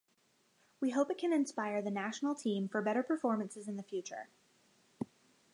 We 0.79 0.89
hope 0.89 1.11
it 1.11 1.19
can 1.19 1.31
inspire 1.31 1.79
the 1.79 1.91
national 1.91 2.33
team 2.33 2.67
for 2.67 2.81
better 2.81 3.03
performances 3.03 3.67
in 3.67 3.75
the 3.77 3.83
future. 3.83 4.29